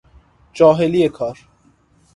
[0.53, 1.37] جاهلی کار